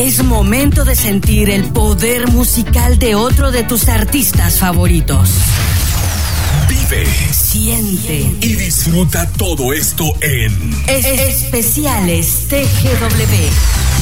Es 0.00 0.22
momento 0.24 0.84
de 0.84 0.96
sentir 0.96 1.50
el 1.50 1.64
poder 1.64 2.28
musical 2.28 2.98
de 2.98 3.14
otro 3.14 3.50
de 3.50 3.64
tus 3.64 3.86
artistas 3.88 4.58
favoritos. 4.58 5.28
Vive, 6.68 7.06
Siente. 7.32 8.32
y 8.40 8.54
disfruta 8.54 9.28
todo 9.36 9.72
esto 9.74 10.04
en 10.22 10.74
Es- 10.86 11.04
especiales 11.04 12.46
TGW. 12.48 13.99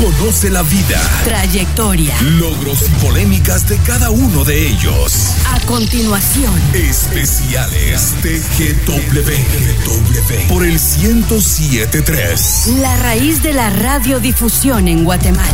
Conoce 0.00 0.48
la 0.48 0.62
vida, 0.62 0.98
Trayectoria. 1.24 2.14
logros 2.22 2.84
y 2.88 2.90
polémicas 3.04 3.68
de 3.68 3.76
cada 3.78 4.08
uno 4.10 4.44
de 4.44 4.68
ellos. 4.68 5.32
A 5.52 5.60
continuación, 5.66 6.54
Especiales 6.72 8.14
TGW 8.22 10.48
por 10.48 10.64
el 10.64 10.72
1073. 10.72 12.68
la 12.80 12.96
raíz 12.96 13.42
de 13.42 13.52
la 13.52 13.68
radiodifusión 13.68 14.88
en 14.88 15.04
Guatemala. 15.04 15.50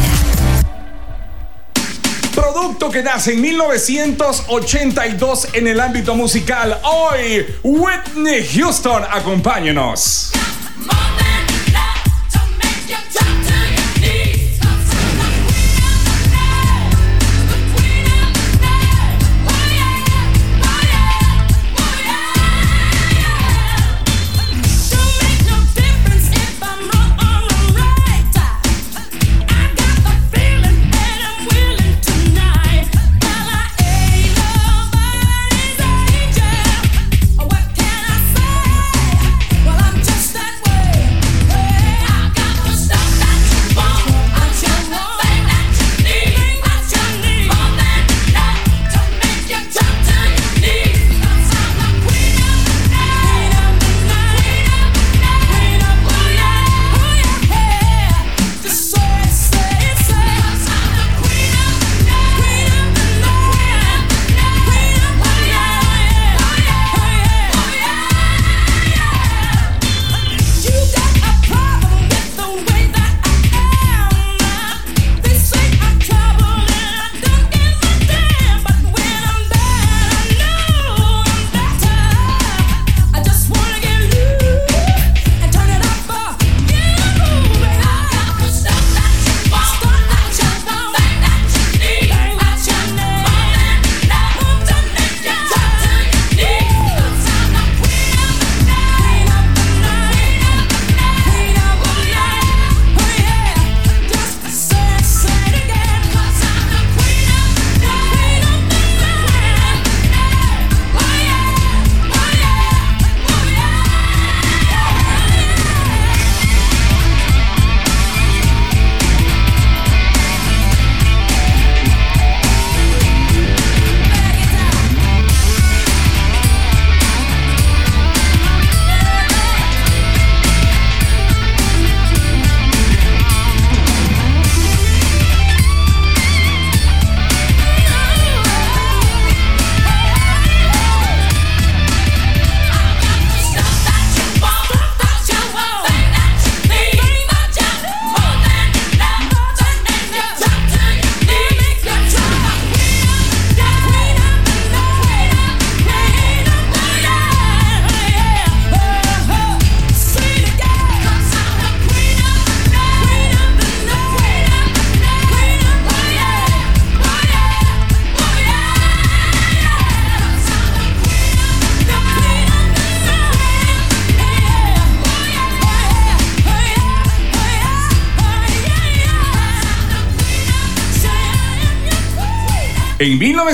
Producto 2.34 2.90
que 2.90 3.02
nace 3.02 3.32
en 3.32 3.40
1982 3.40 5.48
en 5.54 5.66
el 5.66 5.80
ámbito 5.80 6.14
musical. 6.14 6.78
Hoy, 6.84 7.44
Whitney 7.64 8.46
Houston, 8.54 9.02
acompáñenos. 9.10 10.30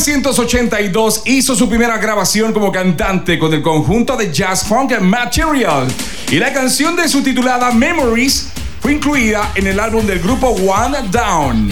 1982 0.06 1.22
hizo 1.26 1.54
su 1.54 1.68
primera 1.68 1.96
grabación 1.98 2.52
como 2.52 2.72
cantante 2.72 3.38
con 3.38 3.54
el 3.54 3.62
conjunto 3.62 4.16
de 4.16 4.32
jazz 4.32 4.64
funk 4.64 4.98
Material 5.00 5.86
y 6.28 6.40
la 6.40 6.52
canción 6.52 6.96
de 6.96 7.08
su 7.08 7.22
titulada 7.22 7.70
Memories 7.70 8.48
fue 8.80 8.94
incluida 8.94 9.52
en 9.54 9.68
el 9.68 9.78
álbum 9.78 10.04
del 10.04 10.18
grupo 10.18 10.48
One 10.48 10.98
Down. 11.12 11.70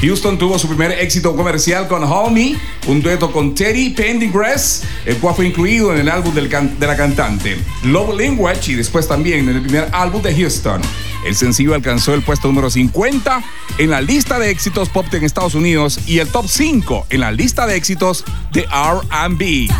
Houston 0.00 0.36
tuvo 0.36 0.58
su 0.58 0.66
primer 0.66 0.92
éxito 0.92 1.36
comercial 1.36 1.86
con 1.86 2.02
Homie, 2.02 2.56
un 2.88 3.00
dueto 3.02 3.30
con 3.30 3.54
Teddy 3.54 3.90
Pendergrass, 3.90 4.82
el 5.04 5.18
cual 5.18 5.36
fue 5.36 5.46
incluido 5.46 5.92
en 5.94 6.00
el 6.00 6.08
álbum 6.08 6.34
de 6.34 6.86
la 6.86 6.96
cantante. 6.96 7.56
Love 7.84 8.18
Language 8.18 8.72
y 8.72 8.74
después 8.74 9.06
también 9.06 9.48
en 9.48 9.56
el 9.56 9.62
primer 9.62 9.88
álbum 9.92 10.20
de 10.22 10.34
Houston. 10.34 10.80
El 11.24 11.36
sencillo 11.36 11.74
alcanzó 11.74 12.14
el 12.14 12.22
puesto 12.22 12.48
número 12.48 12.70
50 12.70 13.42
en 13.78 13.90
la 13.90 14.00
lista 14.00 14.38
de 14.38 14.50
éxitos 14.50 14.88
pop 14.88 15.06
en 15.12 15.24
Estados 15.24 15.54
Unidos 15.54 16.00
y 16.06 16.18
el 16.18 16.28
top 16.28 16.46
5 16.48 17.06
en 17.10 17.20
la 17.20 17.30
lista 17.30 17.66
de 17.66 17.76
éxitos 17.76 18.24
de 18.52 18.66
RB. 18.66 19.70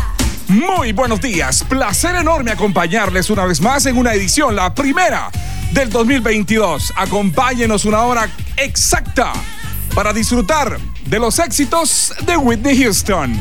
Muy 0.47 0.91
buenos 0.91 1.21
días, 1.21 1.63
placer 1.63 2.15
enorme 2.15 2.51
acompañarles 2.51 3.29
una 3.29 3.45
vez 3.45 3.61
más 3.61 3.85
en 3.85 3.97
una 3.97 4.13
edición, 4.13 4.55
la 4.55 4.75
primera 4.75 5.31
del 5.71 5.89
2022. 5.89 6.93
Acompáñenos 6.95 7.85
una 7.85 8.01
hora 8.01 8.29
exacta 8.57 9.33
para 9.95 10.13
disfrutar 10.13 10.77
de 11.05 11.19
los 11.19 11.39
éxitos 11.39 12.13
de 12.25 12.37
Whitney 12.37 12.83
Houston. 12.83 13.33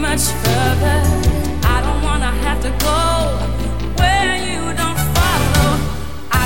much 0.00 0.26
further. 0.44 1.00
I 1.64 1.80
don't 1.82 2.02
wanna 2.02 2.30
have 2.46 2.60
to 2.62 2.70
go 2.86 3.02
where 4.00 4.36
you 4.36 4.72
don't 4.76 5.00
follow. 5.16 5.70
I 6.30 6.44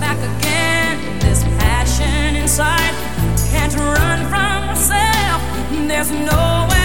back 0.00 0.18
again. 0.18 1.20
This 1.20 1.44
passion 1.62 2.34
inside 2.34 2.94
can't 3.52 3.74
run 3.76 4.18
from 4.28 4.66
myself. 4.66 5.40
There's 5.88 6.10
no 6.10 6.66
way. 6.70 6.79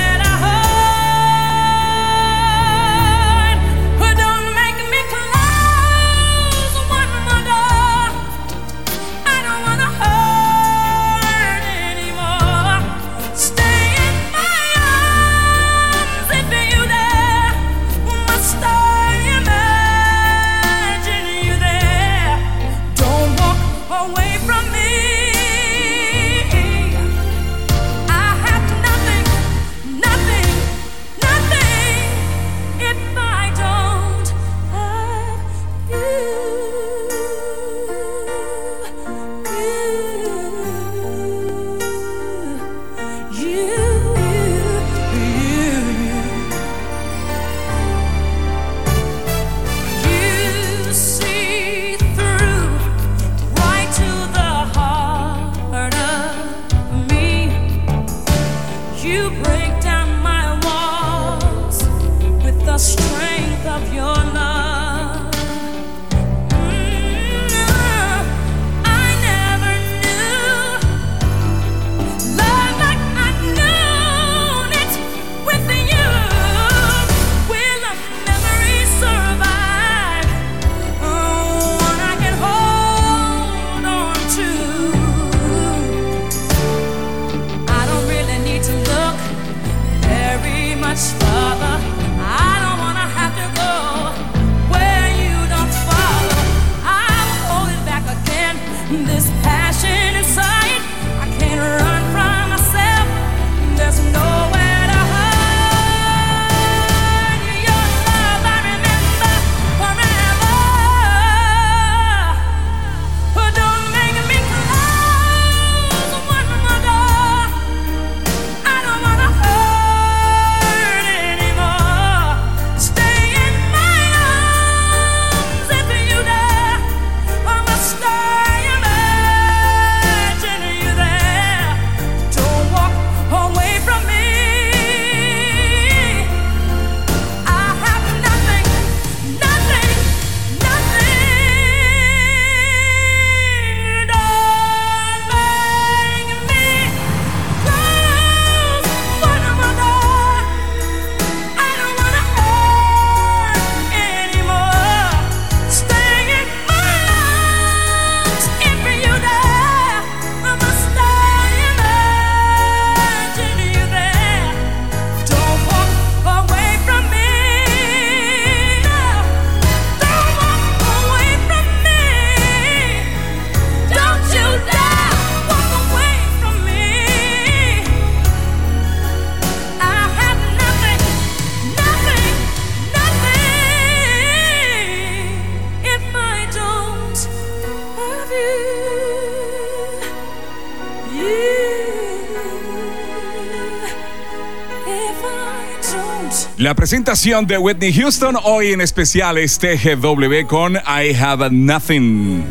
La 196.65 196.73
presentación 196.73 197.45
de 197.45 197.59
Whitney 197.59 197.93
Houston 197.93 198.37
hoy 198.41 198.71
en 198.71 198.81
especial 198.81 199.37
es 199.37 199.59
TGW 199.59 200.47
con 200.47 200.73
I 200.73 201.13
Have 201.13 201.51
Nothing. 201.51 202.43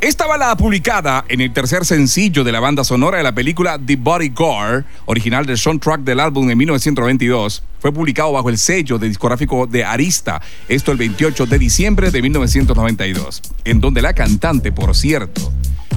Esta 0.00 0.26
balada 0.26 0.56
publicada 0.56 1.26
en 1.28 1.42
el 1.42 1.52
tercer 1.52 1.84
sencillo 1.84 2.44
de 2.44 2.52
la 2.52 2.60
banda 2.60 2.82
sonora 2.82 3.18
de 3.18 3.22
la 3.22 3.34
película 3.34 3.78
The 3.78 3.96
Bodyguard, 3.96 4.86
original 5.04 5.44
del 5.44 5.58
soundtrack 5.58 6.00
del 6.00 6.20
álbum 6.20 6.46
de 6.46 6.56
1922, 6.56 7.62
fue 7.78 7.92
publicado 7.92 8.32
bajo 8.32 8.48
el 8.48 8.56
sello 8.56 8.98
de 8.98 9.08
discográfico 9.08 9.66
de 9.66 9.84
Arista, 9.84 10.40
esto 10.66 10.90
el 10.90 10.96
28 10.96 11.44
de 11.44 11.58
diciembre 11.58 12.10
de 12.10 12.22
1992, 12.22 13.42
en 13.66 13.80
donde 13.82 14.00
la 14.00 14.14
cantante, 14.14 14.72
por 14.72 14.96
cierto, 14.96 15.52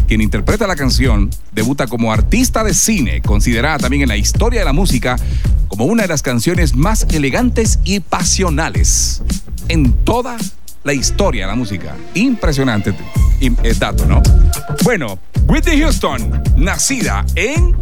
quien 0.07 0.21
interpreta 0.21 0.67
la 0.67 0.75
canción, 0.75 1.29
debuta 1.51 1.88
como 1.88 2.12
artista 2.12 2.63
de 2.63 2.74
cine, 2.74 3.21
considerada 3.21 3.79
también 3.79 4.03
en 4.03 4.09
la 4.09 4.17
historia 4.17 4.59
de 4.59 4.65
la 4.65 4.74
música 4.74 5.17
como 5.67 5.85
una 5.85 6.03
de 6.03 6.09
las 6.09 6.21
canciones 6.21 6.75
más 6.75 7.07
elegantes 7.12 7.79
y 7.83 8.00
pasionales 8.00 9.24
en 9.67 9.93
toda 9.93 10.38
la 10.38 10.64
historia 10.94 11.46
de 11.46 11.51
la 11.51 11.56
música. 11.56 11.96
Impresionante 12.13 12.94
el 13.42 13.56
eh, 13.63 13.74
dato, 13.77 14.06
¿no? 14.06 14.22
Bueno, 14.84 15.20
Whitney 15.48 15.80
Houston, 15.82 16.42
nacida 16.56 17.25
en 17.36 17.75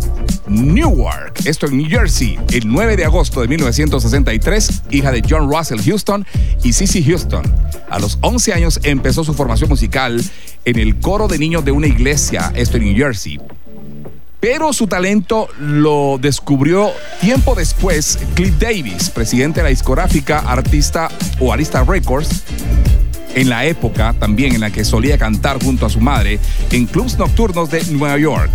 Newark, 0.47 1.33
esto 1.45 1.67
en 1.67 1.77
New 1.77 1.89
Jersey, 1.89 2.37
el 2.51 2.67
9 2.67 2.97
de 2.97 3.05
agosto 3.05 3.41
de 3.41 3.47
1963, 3.47 4.83
hija 4.91 5.11
de 5.11 5.23
John 5.27 5.49
Russell 5.49 5.79
Houston 5.81 6.25
y 6.63 6.73
Cissy 6.73 7.03
Houston. 7.03 7.43
A 7.89 7.99
los 7.99 8.17
11 8.21 8.53
años 8.53 8.79
empezó 8.83 9.23
su 9.23 9.33
formación 9.33 9.69
musical 9.69 10.21
en 10.65 10.79
el 10.79 10.99
coro 10.99 11.27
de 11.27 11.37
niños 11.37 11.63
de 11.63 11.71
una 11.71 11.87
iglesia, 11.87 12.51
esto 12.55 12.77
en 12.77 12.83
New 12.83 12.97
Jersey. 12.97 13.39
Pero 14.43 14.73
su 14.73 14.87
talento 14.87 15.47
lo 15.57 16.17
descubrió 16.19 16.91
tiempo 17.21 17.55
después 17.55 18.19
Cliff 18.33 18.53
Davis, 18.59 19.09
presidente 19.09 19.61
de 19.61 19.63
la 19.63 19.69
discográfica 19.69 20.39
Artista 20.39 21.07
o 21.39 21.53
Arista 21.53 21.81
Records, 21.85 22.43
en 23.35 23.49
la 23.49 23.65
época 23.65 24.13
también 24.19 24.53
en 24.53 24.61
la 24.61 24.71
que 24.71 24.85
solía 24.85 25.17
cantar 25.17 25.63
junto 25.63 25.85
a 25.85 25.89
su 25.89 25.99
madre 25.99 26.39
en 26.71 26.85
clubs 26.85 27.17
nocturnos 27.17 27.69
de 27.69 27.83
Nueva 27.85 28.17
York. 28.17 28.51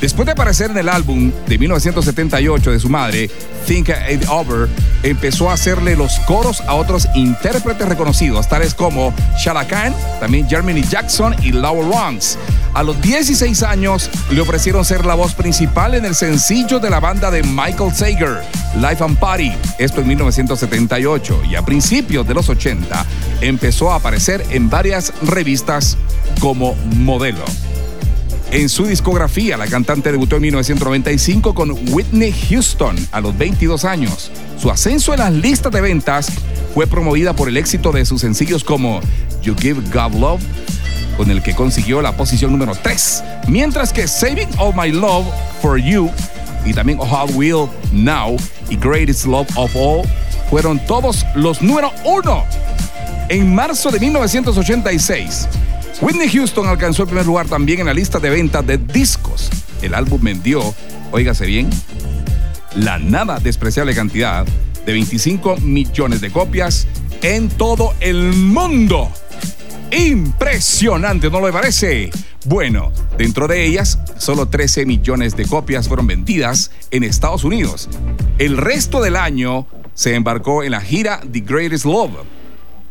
Después 0.00 0.26
de 0.26 0.32
aparecer 0.32 0.70
en 0.70 0.78
el 0.78 0.88
álbum 0.88 1.32
de 1.46 1.58
1978 1.58 2.70
de 2.70 2.80
su 2.80 2.88
madre, 2.88 3.30
Think 3.66 3.88
It 4.10 4.28
Over, 4.28 4.68
empezó 5.02 5.50
a 5.50 5.54
hacerle 5.54 5.96
los 5.96 6.18
coros 6.20 6.60
a 6.62 6.74
otros 6.74 7.08
intérpretes 7.14 7.88
reconocidos, 7.88 8.48
tales 8.48 8.74
como 8.74 9.14
Shara 9.38 9.66
también 10.20 10.48
Germany 10.48 10.82
Jackson 10.82 11.34
y 11.42 11.52
Laura 11.52 11.88
Ronks. 11.88 12.38
A 12.74 12.82
los 12.82 13.00
16 13.00 13.62
años 13.62 14.10
le 14.30 14.40
ofrecieron 14.40 14.84
ser 14.84 15.06
la 15.06 15.14
voz 15.14 15.34
principal 15.34 15.94
en 15.94 16.04
el 16.04 16.14
sencillo 16.14 16.80
de 16.80 16.90
la 16.90 17.00
banda 17.00 17.30
de 17.30 17.42
Michael 17.42 17.94
Sager, 17.94 18.42
Life 18.76 19.02
and 19.02 19.18
Party, 19.18 19.52
esto 19.78 20.00
en 20.00 20.08
1978, 20.08 21.42
y 21.48 21.54
a 21.54 21.62
principios 21.62 22.26
de 22.26 22.34
los 22.34 22.48
80 22.48 23.06
empezó 23.40 23.92
a 23.92 23.96
aparecer 23.96 24.13
en 24.50 24.70
varias 24.70 25.12
revistas 25.22 25.96
como 26.40 26.76
modelo. 26.96 27.44
En 28.52 28.68
su 28.68 28.86
discografía, 28.86 29.56
la 29.56 29.66
cantante 29.66 30.12
debutó 30.12 30.36
en 30.36 30.42
1995 30.42 31.52
con 31.52 31.72
Whitney 31.92 32.32
Houston 32.48 32.96
a 33.10 33.20
los 33.20 33.36
22 33.36 33.84
años. 33.84 34.30
Su 34.60 34.70
ascenso 34.70 35.12
en 35.12 35.18
las 35.18 35.32
listas 35.32 35.72
de 35.72 35.80
ventas 35.80 36.28
fue 36.74 36.86
promovida 36.86 37.32
por 37.34 37.48
el 37.48 37.56
éxito 37.56 37.90
de 37.90 38.04
sus 38.04 38.20
sencillos 38.20 38.62
como 38.62 39.00
You 39.42 39.56
Give 39.58 39.80
God 39.92 40.14
Love, 40.14 40.42
con 41.16 41.32
el 41.32 41.42
que 41.42 41.56
consiguió 41.56 42.00
la 42.00 42.16
posición 42.16 42.52
número 42.52 42.76
3, 42.80 43.24
mientras 43.48 43.92
que 43.92 44.06
Saving 44.06 44.48
All 44.58 44.74
My 44.76 44.92
Love 44.92 45.26
for 45.60 45.76
You 45.76 46.08
y 46.64 46.72
también 46.72 47.00
How 47.00 47.28
Will 47.34 47.66
Now 47.90 48.36
y 48.70 48.76
Greatest 48.76 49.26
Love 49.26 49.48
of 49.56 49.74
All 49.74 50.06
fueron 50.48 50.78
todos 50.86 51.26
los 51.34 51.60
número 51.60 51.90
uno. 52.04 52.44
En 53.28 53.54
marzo 53.54 53.90
de 53.90 53.98
1986, 54.00 55.48
Whitney 56.02 56.28
Houston 56.28 56.66
alcanzó 56.66 57.02
el 57.02 57.08
primer 57.08 57.24
lugar 57.24 57.46
también 57.46 57.80
en 57.80 57.86
la 57.86 57.94
lista 57.94 58.18
de 58.18 58.28
ventas 58.28 58.66
de 58.66 58.76
discos. 58.76 59.50
El 59.80 59.94
álbum 59.94 60.20
vendió, 60.22 60.74
óigase 61.10 61.46
bien, 61.46 61.70
la 62.76 62.98
nada 62.98 63.38
despreciable 63.40 63.94
cantidad 63.94 64.44
de 64.84 64.92
25 64.92 65.56
millones 65.58 66.20
de 66.20 66.30
copias 66.30 66.86
en 67.22 67.48
todo 67.48 67.94
el 68.00 68.34
mundo. 68.34 69.10
Impresionante, 69.90 71.30
¿no 71.30 71.46
le 71.46 71.52
parece? 71.52 72.10
Bueno, 72.44 72.92
dentro 73.16 73.48
de 73.48 73.64
ellas, 73.64 73.98
solo 74.18 74.48
13 74.48 74.84
millones 74.84 75.34
de 75.34 75.46
copias 75.46 75.88
fueron 75.88 76.06
vendidas 76.06 76.72
en 76.90 77.04
Estados 77.04 77.42
Unidos. 77.44 77.88
El 78.38 78.58
resto 78.58 79.00
del 79.00 79.16
año 79.16 79.66
se 79.94 80.14
embarcó 80.14 80.62
en 80.62 80.72
la 80.72 80.82
gira 80.82 81.20
The 81.32 81.40
Greatest 81.40 81.86
Love. 81.86 82.33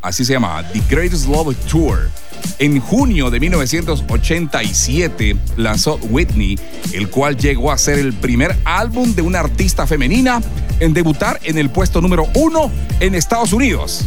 Así 0.03 0.23
se 0.25 0.33
llama, 0.33 0.63
The 0.71 0.81
Greatest 0.89 1.27
Love 1.27 1.55
Tour 1.67 2.11
en 2.59 2.79
junio 2.79 3.29
de 3.29 3.39
1987 3.39 5.35
lanzó 5.57 5.97
Whitney, 6.09 6.59
el 6.93 7.09
cual 7.09 7.37
llegó 7.37 7.71
a 7.71 7.77
ser 7.77 7.99
el 7.99 8.13
primer 8.13 8.55
álbum 8.65 9.15
de 9.15 9.21
una 9.21 9.39
artista 9.39 9.87
femenina 9.87 10.41
en 10.79 10.93
debutar 10.93 11.39
en 11.43 11.57
el 11.57 11.69
puesto 11.69 12.01
número 12.01 12.27
uno 12.35 12.71
en 12.99 13.15
Estados 13.15 13.53
Unidos. 13.53 14.05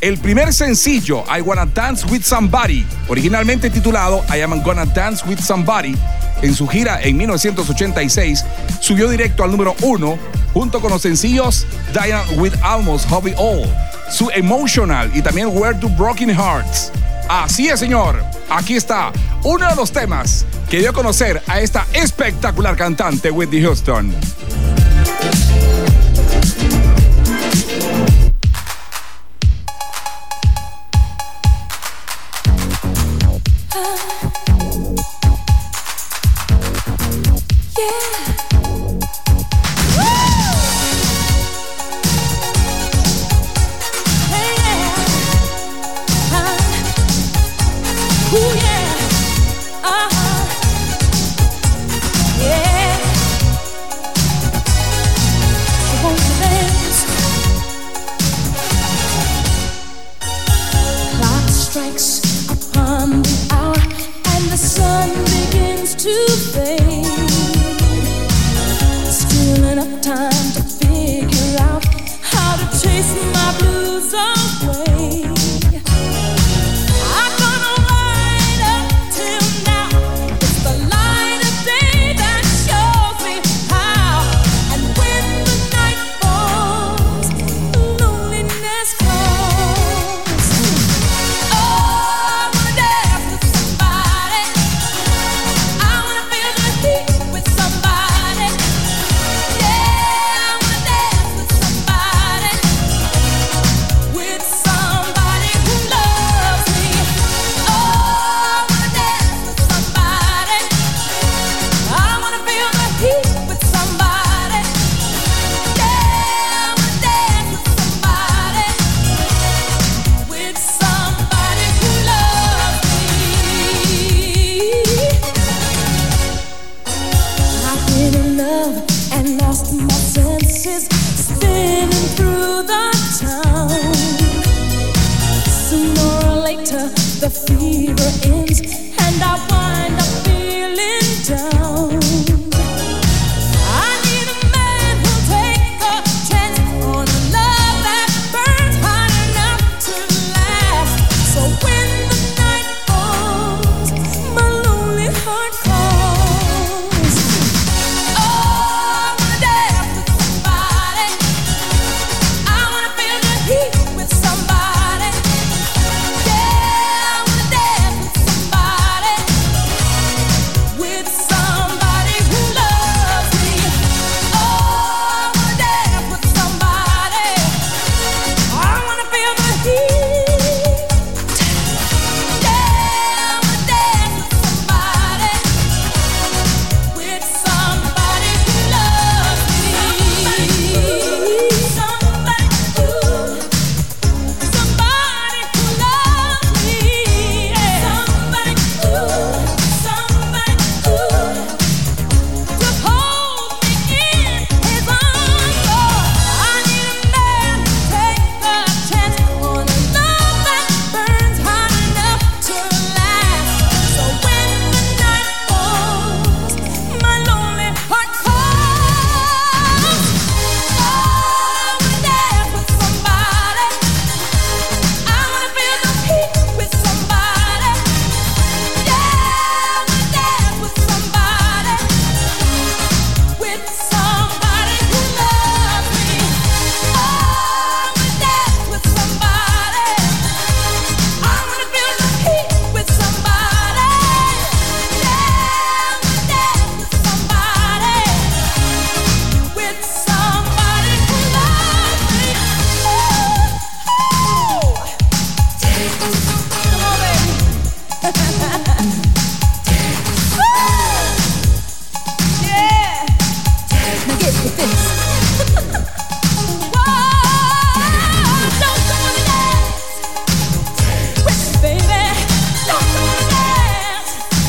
El 0.00 0.18
primer 0.18 0.52
sencillo, 0.52 1.24
I 1.34 1.40
Wanna 1.40 1.66
Dance 1.66 2.06
With 2.06 2.22
Somebody, 2.22 2.84
originalmente 3.08 3.70
titulado 3.70 4.22
I 4.28 4.40
Am 4.40 4.62
Gonna 4.62 4.84
Dance 4.84 5.24
With 5.26 5.38
Somebody, 5.38 5.96
en 6.42 6.54
su 6.54 6.66
gira 6.66 7.00
en 7.02 7.16
1986, 7.16 8.44
subió 8.80 9.08
directo 9.08 9.42
al 9.42 9.50
número 9.52 9.74
uno 9.82 10.18
junto 10.52 10.80
con 10.80 10.90
los 10.90 11.02
sencillos 11.02 11.66
Diana 11.92 12.24
With 12.36 12.52
Almost 12.62 13.08
Hobby 13.08 13.32
All, 13.38 13.62
Su 14.10 14.30
Emotional 14.34 15.10
y 15.14 15.22
también 15.22 15.48
Where 15.48 15.78
Do 15.78 15.88
Broken 15.88 16.30
Hearts. 16.30 16.92
Así 17.28 17.68
es, 17.68 17.80
señor. 17.80 18.22
Aquí 18.48 18.76
está 18.76 19.12
uno 19.42 19.68
de 19.68 19.74
los 19.74 19.90
temas 19.90 20.46
que 20.70 20.78
dio 20.78 20.90
a 20.90 20.92
conocer 20.92 21.42
a 21.46 21.60
esta 21.60 21.86
espectacular 21.92 22.76
cantante 22.76 23.30
Whitney 23.30 23.62
Houston. 23.62 24.14
oh. 49.88 50.15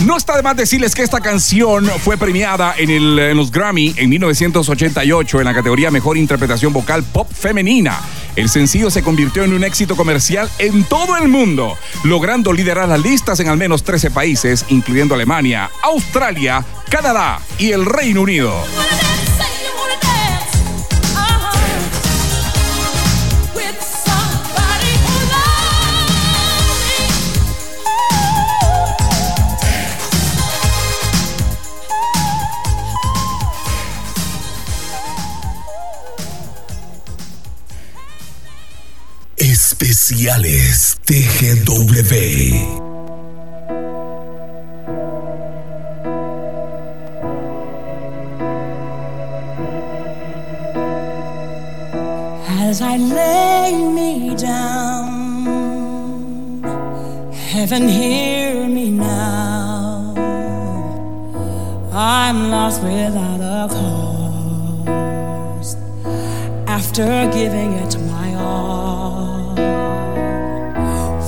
No 0.07 0.15
está 0.15 0.37
de 0.37 0.41
más 0.41 0.55
decirles 0.55 0.95
que 0.95 1.03
esta 1.03 1.19
canción 1.19 1.85
fue 1.99 2.15
premiada 2.17 2.75
en, 2.77 2.89
en, 2.89 3.35
los 3.35 3.51
Grammy 3.51 3.93
en 3.97 4.09
1988 4.09 5.39
en 5.39 5.45
la 5.45 5.53
categoría 5.53 5.91
Mejor 5.91 6.17
Interpretación 6.17 6.71
Vocal 6.71 7.03
Pop 7.03 7.29
Femenina. 7.29 7.99
El 8.37 8.47
sencillo 8.47 8.89
se 8.89 9.03
convirtió 9.03 9.43
en 9.43 9.53
un 9.53 9.65
éxito 9.65 9.97
comercial 9.97 10.49
en 10.59 10.85
todo 10.85 11.17
el 11.17 11.27
mundo, 11.27 11.77
logrando 12.03 12.53
liderar 12.53 12.87
las 12.87 13.01
listas 13.01 13.39
en 13.41 13.49
al 13.49 13.57
menos 13.57 13.83
13 13.83 14.11
países, 14.11 14.63
incluyendo 14.69 15.13
Alemania, 15.13 15.69
Australia, 15.83 16.63
Canadá 16.89 17.41
y 17.57 17.71
el 17.71 17.85
Reino 17.85 18.21
Unido. 18.21 18.63
TGW. 40.07 41.03
as 52.69 52.81
I 52.81 52.97
lay 52.97 53.71
me 53.97 54.35
down. 54.35 55.07
Heaven, 57.33 57.87
hear 57.89 58.67
me 58.67 58.91
now. 58.91 60.13
I'm 61.91 62.49
lost 62.49 62.81
without 62.81 63.41
a 63.41 63.67
cause 64.87 65.75
after 66.67 67.29
giving 67.33 67.73
it 67.73 67.97
my 67.99 68.35
all. 68.35 68.86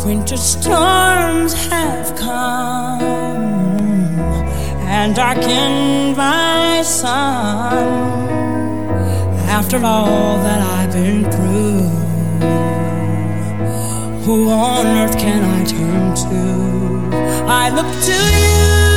Winter 0.06 0.38
storms 0.38 1.54
have 1.70 2.16
come 2.18 3.02
and 4.90 5.16
darkened 5.16 6.18
my 6.18 6.82
sun 6.84 7.88
after 9.48 9.78
all 9.86 10.38
that 10.46 10.62
I've 10.78 10.92
been 10.92 11.24
through. 11.32 11.90
Who 14.26 14.50
on 14.50 14.86
earth 14.86 15.18
can 15.18 15.44
I 15.44 15.64
turn 15.66 16.16
to? 16.26 17.48
I 17.48 17.70
look 17.70 17.92
to 18.06 18.18
you. 18.40 18.89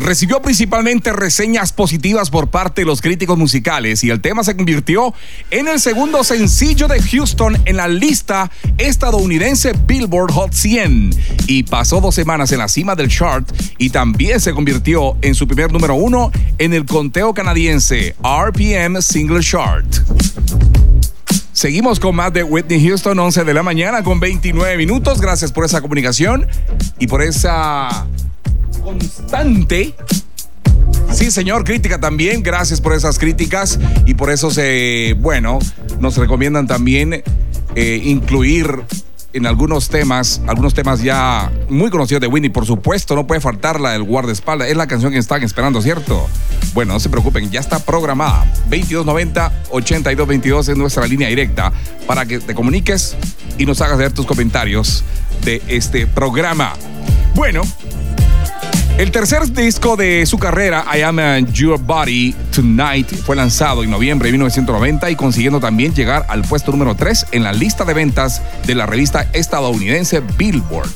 Recibió 0.00 0.42
principalmente 0.42 1.12
reseñas 1.12 1.72
positivas 1.72 2.30
por 2.30 2.48
parte 2.48 2.82
de 2.82 2.86
los 2.86 3.00
críticos 3.00 3.38
musicales 3.38 4.02
y 4.04 4.10
el 4.10 4.20
tema 4.20 4.42
se 4.44 4.56
convirtió 4.56 5.14
en 5.50 5.68
el 5.68 5.80
segundo 5.80 6.24
sencillo 6.24 6.88
de 6.88 7.00
Houston 7.00 7.56
en 7.64 7.76
la 7.76 7.88
lista 7.88 8.50
estadounidense 8.78 9.72
Billboard 9.86 10.32
Hot 10.32 10.52
100 10.52 11.10
y 11.46 11.62
pasó 11.64 12.00
dos 12.00 12.14
semanas 12.14 12.52
en 12.52 12.58
la 12.58 12.68
cima 12.68 12.94
del 12.94 13.08
chart 13.08 13.48
y 13.78 13.90
también 13.90 14.40
se 14.40 14.52
convirtió 14.52 15.16
en 15.22 15.34
su 15.34 15.46
primer 15.46 15.72
número 15.72 15.94
uno 15.94 16.30
en 16.58 16.72
el 16.72 16.84
conteo 16.86 17.34
canadiense 17.34 18.16
RPM 18.22 19.00
Single 19.02 19.40
Chart. 19.40 19.86
Seguimos 21.52 22.00
con 22.00 22.16
más 22.16 22.32
de 22.32 22.42
Whitney 22.42 22.84
Houston, 22.84 23.18
11 23.18 23.44
de 23.44 23.54
la 23.54 23.62
mañana 23.62 24.02
con 24.02 24.18
29 24.18 24.76
minutos. 24.76 25.20
Gracias 25.20 25.52
por 25.52 25.64
esa 25.64 25.80
comunicación 25.80 26.48
y 26.98 27.06
por 27.06 27.22
esa 27.22 28.06
constante. 28.84 29.94
Sí, 31.10 31.30
señor, 31.30 31.64
crítica 31.64 31.98
también. 31.98 32.42
Gracias 32.42 32.80
por 32.80 32.92
esas 32.92 33.18
críticas 33.18 33.78
y 34.04 34.14
por 34.14 34.30
eso 34.30 34.50
se, 34.50 35.16
bueno, 35.18 35.58
nos 36.00 36.16
recomiendan 36.16 36.66
también 36.66 37.22
eh, 37.74 38.00
incluir 38.04 38.84
en 39.32 39.46
algunos 39.46 39.88
temas, 39.88 40.40
algunos 40.46 40.74
temas 40.74 41.02
ya 41.02 41.50
muy 41.68 41.90
conocidos 41.90 42.20
de 42.20 42.28
Whitney. 42.28 42.50
Por 42.50 42.66
supuesto, 42.66 43.16
no 43.16 43.26
puede 43.26 43.40
faltar 43.40 43.80
la 43.80 43.90
del 43.92 44.04
guardaespaldas. 44.04 44.68
Es 44.68 44.76
la 44.76 44.86
canción 44.86 45.12
que 45.12 45.18
están 45.18 45.42
esperando, 45.42 45.82
¿cierto? 45.82 46.28
Bueno, 46.72 46.92
no 46.92 47.00
se 47.00 47.08
preocupen, 47.08 47.50
ya 47.50 47.60
está 47.60 47.80
programada. 47.80 48.46
2290-8222 48.70 50.68
es 50.68 50.76
nuestra 50.76 51.06
línea 51.06 51.28
directa 51.28 51.72
para 52.06 52.26
que 52.26 52.38
te 52.38 52.54
comuniques 52.54 53.16
y 53.58 53.66
nos 53.66 53.80
hagas 53.80 53.98
ver 53.98 54.12
tus 54.12 54.26
comentarios 54.26 55.02
de 55.44 55.62
este 55.68 56.06
programa. 56.06 56.74
Bueno, 57.34 57.62
el 58.96 59.10
tercer 59.10 59.52
disco 59.52 59.96
de 59.96 60.24
su 60.24 60.38
carrera, 60.38 60.84
I 60.94 61.02
Am 61.02 61.46
Your 61.52 61.80
Body 61.80 62.32
Tonight, 62.54 63.08
fue 63.24 63.34
lanzado 63.34 63.82
en 63.82 63.90
noviembre 63.90 64.28
de 64.28 64.32
1990 64.32 65.10
y 65.10 65.16
consiguiendo 65.16 65.58
también 65.58 65.92
llegar 65.92 66.24
al 66.28 66.42
puesto 66.42 66.70
número 66.70 66.94
3 66.94 67.26
en 67.32 67.42
la 67.42 67.52
lista 67.52 67.84
de 67.84 67.92
ventas 67.92 68.40
de 68.66 68.74
la 68.76 68.86
revista 68.86 69.28
estadounidense 69.32 70.22
Billboard. 70.38 70.88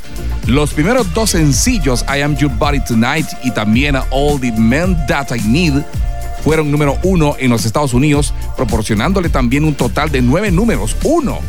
Los 0.46 0.72
primeros 0.74 1.12
dos 1.12 1.30
sencillos, 1.30 2.04
I 2.08 2.20
Am 2.20 2.36
Your 2.36 2.52
Body 2.52 2.80
Tonight 2.80 3.26
y 3.42 3.50
también 3.50 3.96
All 4.10 4.40
the 4.40 4.52
Men 4.52 4.96
That 5.08 5.34
I 5.34 5.40
Need, 5.40 5.82
fueron 6.44 6.70
número 6.70 6.98
uno 7.02 7.34
en 7.38 7.50
los 7.50 7.64
Estados 7.64 7.94
Unidos, 7.94 8.32
proporcionándole 8.56 9.28
también 9.28 9.64
un 9.64 9.74
total 9.74 10.12
de 10.12 10.22
nueve 10.22 10.52
números, 10.52 10.96
uno. 11.02 11.40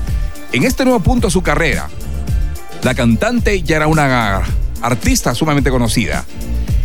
En 0.52 0.64
este 0.64 0.84
nuevo 0.84 1.00
punto 1.00 1.28
de 1.28 1.32
su 1.32 1.44
carrera, 1.44 1.90
la 2.82 2.96
cantante 2.96 3.62
ya 3.62 3.76
era 3.76 3.88
una 3.88 4.42
artista 4.82 5.36
sumamente 5.36 5.70
conocida. 5.70 6.26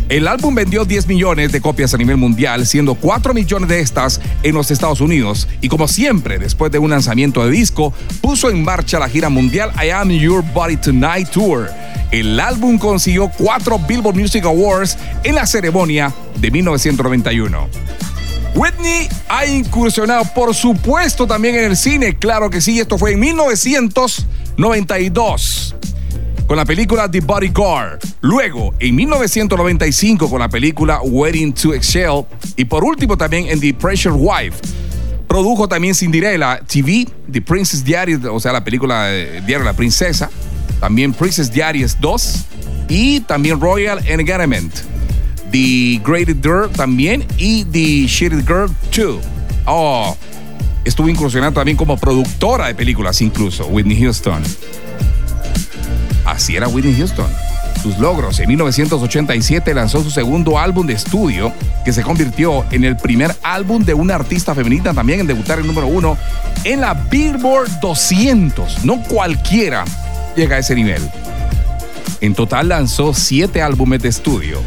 El 0.07 0.27
álbum 0.27 0.53
vendió 0.53 0.85
10 0.85 1.07
millones 1.07 1.51
de 1.51 1.61
copias 1.61 1.95
a 1.95 1.97
nivel 1.97 2.17
mundial, 2.17 2.67
siendo 2.67 2.93
4 2.93 3.33
millones 3.33 3.69
de 3.69 3.79
estas 3.79 4.21
en 4.43 4.53
los 4.53 4.69
Estados 4.69 5.01
Unidos. 5.01 5.47
Y 5.61 5.67
como 5.67 5.87
siempre, 5.87 6.37
después 6.37 6.71
de 6.71 6.77
un 6.77 6.91
lanzamiento 6.91 7.43
de 7.43 7.49
disco, 7.49 7.91
puso 8.21 8.51
en 8.51 8.63
marcha 8.63 8.99
la 8.99 9.09
gira 9.09 9.29
mundial 9.29 9.71
I 9.83 9.89
Am 9.89 10.11
Your 10.11 10.43
Body 10.53 10.77
Tonight 10.77 11.29
Tour. 11.29 11.71
El 12.11 12.39
álbum 12.39 12.77
consiguió 12.77 13.31
4 13.35 13.79
Billboard 13.87 14.15
Music 14.15 14.45
Awards 14.45 14.95
en 15.23 15.33
la 15.33 15.47
ceremonia 15.47 16.13
de 16.39 16.51
1991. 16.51 17.67
Whitney 18.53 19.09
ha 19.27 19.47
incursionado, 19.47 20.23
por 20.35 20.53
supuesto, 20.53 21.25
también 21.25 21.55
en 21.55 21.63
el 21.65 21.75
cine. 21.75 22.15
Claro 22.15 22.51
que 22.51 22.61
sí, 22.61 22.79
esto 22.79 22.99
fue 22.99 23.13
en 23.13 23.21
1992 23.21 25.75
con 26.47 26.57
la 26.57 26.65
película 26.65 27.09
The 27.09 27.21
Bodyguard. 27.21 27.99
Luego, 28.21 28.73
en 28.79 28.95
1995, 28.95 30.29
con 30.29 30.39
la 30.39 30.49
película 30.49 31.01
Wedding 31.01 31.53
to 31.53 31.73
Excel. 31.73 32.25
Y 32.55 32.65
por 32.65 32.83
último, 32.83 33.17
también 33.17 33.47
en 33.47 33.59
The 33.59 33.73
Pressure 33.73 34.15
Wife. 34.15 34.57
Produjo 35.27 35.67
también 35.67 35.95
Cinderella 35.95 36.59
TV, 36.65 37.07
The 37.31 37.41
Princess 37.41 37.83
Diaries, 37.83 38.19
o 38.25 38.39
sea, 38.39 38.53
la 38.53 38.63
película 38.63 39.09
Diario 39.09 39.59
de 39.59 39.65
la 39.65 39.73
Princesa. 39.73 40.29
También 40.79 41.13
Princess 41.13 41.51
Diaries 41.51 41.99
2. 41.99 42.45
Y 42.89 43.21
también 43.21 43.59
Royal 43.59 43.99
Engagement. 44.07 44.73
The 45.51 45.99
Graded 46.05 46.43
Girl 46.43 46.69
también. 46.69 47.25
Y 47.37 47.65
The 47.65 48.05
Shitted 48.07 48.45
Girl 48.45 48.69
2. 48.95 49.23
Oh, 49.65 50.15
estuvo 50.83 51.09
incursionando 51.09 51.59
también 51.59 51.75
como 51.75 51.97
productora 51.97 52.67
de 52.67 52.75
películas, 52.75 53.19
incluso, 53.21 53.65
Whitney 53.65 53.99
Houston. 53.99 54.43
Así 56.25 56.55
era 56.55 56.67
Whitney 56.67 56.95
Houston. 56.95 57.29
Sus 57.81 57.99
logros. 57.99 58.39
En 58.39 58.47
1987 58.47 59.73
lanzó 59.73 60.03
su 60.03 60.09
segundo 60.09 60.57
álbum 60.57 60.87
de 60.87 60.93
estudio, 60.93 61.53
que 61.83 61.93
se 61.93 62.01
convirtió 62.01 62.65
en 62.71 62.83
el 62.83 62.97
primer 62.97 63.35
álbum 63.43 63.83
de 63.83 63.93
una 63.93 64.15
artista 64.15 64.55
femenina 64.55 64.93
también 64.93 65.19
en 65.19 65.27
debutar 65.27 65.59
el 65.59 65.67
número 65.67 65.87
uno 65.87 66.17
en 66.63 66.81
la 66.81 66.93
Billboard 66.95 67.79
200. 67.79 68.83
No 68.85 69.03
cualquiera 69.03 69.85
llega 70.35 70.55
a 70.55 70.59
ese 70.59 70.73
nivel. 70.73 71.01
En 72.21 72.33
total 72.33 72.69
lanzó 72.69 73.13
siete 73.13 73.61
álbumes 73.61 74.01
de 74.01 74.09
estudio, 74.09 74.59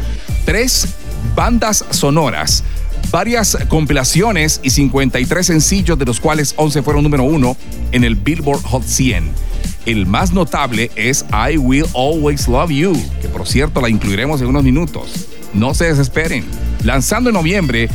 tres 0.45 0.87
bandas 1.35 1.83
sonoras, 1.89 2.63
varias 3.11 3.57
compilaciones 3.67 4.61
y 4.63 4.69
53 4.69 5.45
sencillos, 5.45 5.97
de 5.97 6.05
los 6.05 6.19
cuales 6.19 6.53
11 6.55 6.83
fueron 6.83 7.03
número 7.03 7.23
uno 7.23 7.57
en 7.91 8.03
el 8.03 8.15
Billboard 8.15 8.61
Hot 8.63 8.83
100. 8.83 9.48
El 9.85 10.05
más 10.05 10.33
notable 10.33 10.91
es 10.95 11.25
I 11.31 11.57
Will 11.57 11.85
Always 11.95 12.47
Love 12.47 12.69
You, 12.71 12.93
que 13.21 13.27
por 13.27 13.47
cierto 13.47 13.81
la 13.81 13.89
incluiremos 13.89 14.41
en 14.41 14.47
unos 14.47 14.63
minutos. 14.63 15.27
No 15.53 15.73
se 15.73 15.85
desesperen. 15.85 16.45
Lanzando 16.83 17.29
en 17.29 17.35
noviembre, 17.35 17.89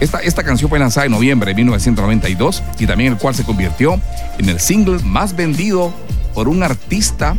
esta, 0.00 0.18
esta 0.18 0.42
canción 0.42 0.68
fue 0.68 0.78
lanzada 0.78 1.06
en 1.06 1.12
noviembre 1.12 1.50
de 1.50 1.54
1992 1.56 2.62
y 2.78 2.86
también 2.86 3.12
el 3.12 3.18
cual 3.18 3.34
se 3.34 3.44
convirtió 3.44 4.00
en 4.38 4.48
el 4.48 4.60
single 4.60 4.98
más 5.02 5.34
vendido 5.34 5.92
por 6.34 6.48
un 6.48 6.62
artista, 6.62 7.36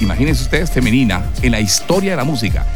imagínense 0.00 0.42
ustedes, 0.42 0.70
femenina, 0.70 1.24
en 1.42 1.52
la 1.52 1.60
historia 1.60 2.10
de 2.12 2.16
la 2.16 2.24
música. 2.24 2.66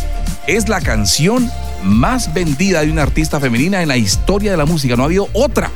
Es 0.46 0.68
la 0.68 0.80
canción 0.80 1.50
más 1.82 2.32
vendida 2.32 2.80
de 2.82 2.90
una 2.90 3.02
artista 3.02 3.40
femenina 3.40 3.82
en 3.82 3.88
la 3.88 3.96
historia 3.96 4.52
de 4.52 4.56
la 4.56 4.64
música. 4.64 4.96
No 4.96 5.02
ha 5.02 5.06
habido 5.06 5.28
otra. 5.32 5.70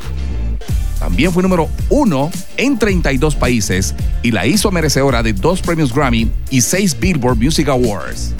También 1.04 1.32
fue 1.32 1.42
número 1.42 1.68
uno 1.90 2.30
en 2.56 2.78
32 2.78 3.34
países 3.34 3.94
y 4.22 4.30
la 4.30 4.46
hizo 4.46 4.70
merecedora 4.70 5.22
de 5.22 5.34
dos 5.34 5.60
premios 5.60 5.94
Grammy 5.94 6.30
y 6.48 6.62
seis 6.62 6.98
Billboard 6.98 7.36
Music 7.36 7.68
Awards. 7.68 8.32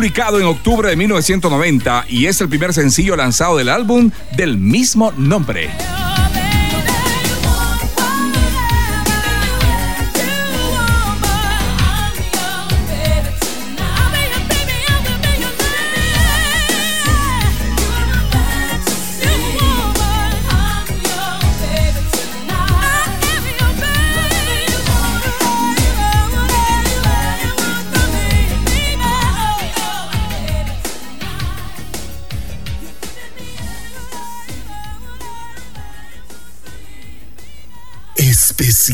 Publicado 0.00 0.40
en 0.40 0.46
octubre 0.46 0.88
de 0.88 0.96
1990 0.96 2.06
y 2.08 2.24
es 2.24 2.40
el 2.40 2.48
primer 2.48 2.72
sencillo 2.72 3.16
lanzado 3.16 3.58
del 3.58 3.68
álbum 3.68 4.10
del 4.34 4.56
mismo 4.56 5.12
nombre. 5.18 5.68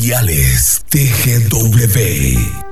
Especiales 0.06 0.82
TGW. 0.88 2.65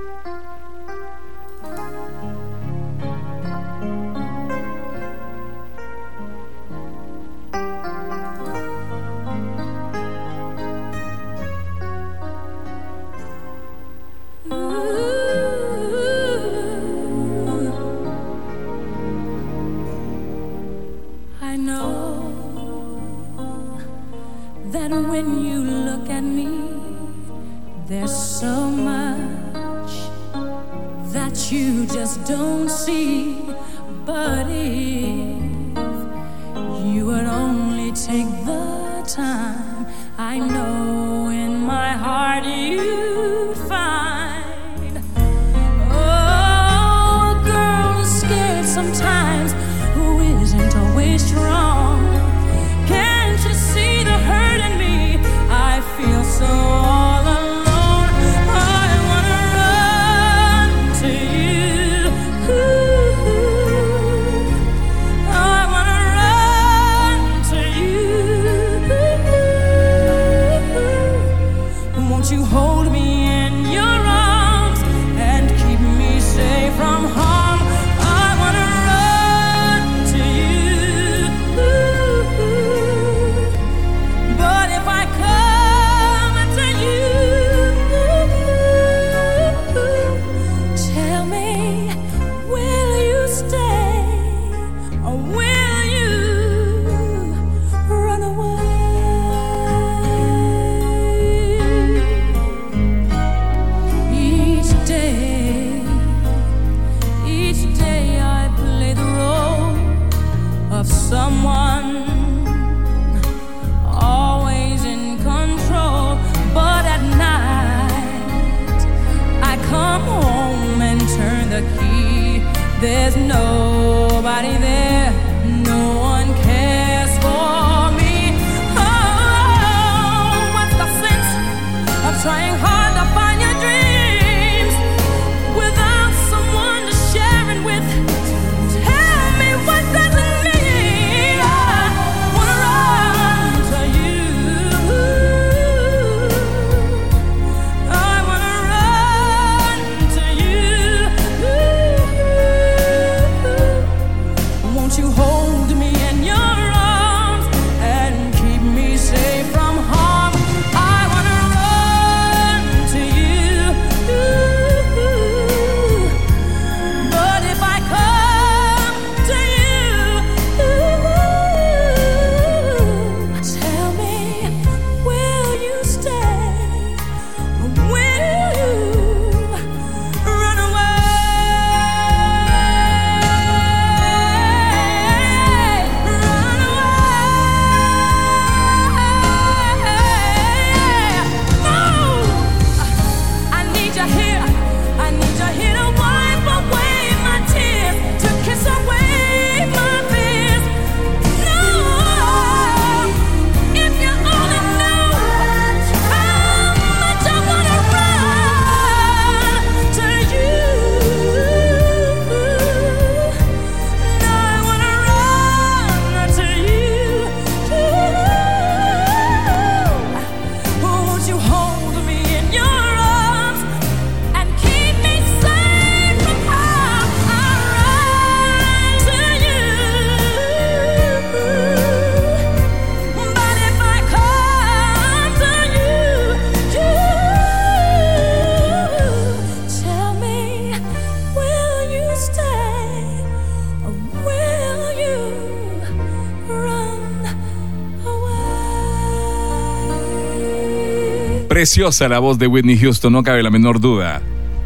Preciosa 251.54 252.08
la 252.08 252.18
voz 252.18 252.36
de 252.36 252.48
Whitney 252.48 252.76
Houston, 252.76 253.12
no 253.12 253.22
cabe 253.22 253.40
la 253.40 253.48
menor 253.48 253.78
duda. 253.78 254.20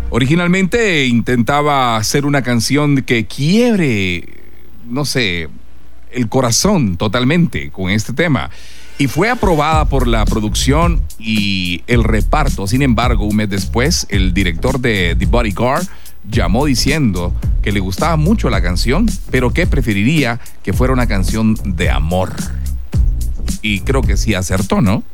Originalmente 0.08 1.04
intentaba 1.04 1.98
hacer 1.98 2.24
una 2.24 2.40
canción 2.40 3.02
que 3.02 3.26
quiebre, 3.26 4.26
no 4.88 5.04
sé, 5.04 5.50
el 6.10 6.30
corazón 6.30 6.96
totalmente 6.96 7.70
con 7.70 7.90
este 7.90 8.14
tema. 8.14 8.48
Y 8.96 9.06
fue 9.06 9.28
aprobada 9.28 9.84
por 9.84 10.06
la 10.06 10.24
producción 10.24 11.02
y 11.18 11.82
el 11.88 12.04
reparto. 12.04 12.66
Sin 12.66 12.80
embargo, 12.80 13.26
un 13.26 13.36
mes 13.36 13.50
después, 13.50 14.06
el 14.08 14.32
director 14.32 14.80
de 14.80 15.14
The 15.14 15.26
Bodyguard 15.26 15.86
llamó 16.26 16.64
diciendo 16.64 17.34
que 17.60 17.70
le 17.70 17.80
gustaba 17.80 18.16
mucho 18.16 18.48
la 18.48 18.62
canción, 18.62 19.10
pero 19.30 19.50
que 19.50 19.66
preferiría 19.66 20.40
que 20.62 20.72
fuera 20.72 20.94
una 20.94 21.06
canción 21.06 21.54
de 21.66 21.90
amor. 21.90 22.32
Y 23.60 23.80
creo 23.80 24.00
que 24.00 24.16
sí 24.16 24.32
acertó, 24.32 24.80
¿no? 24.80 25.04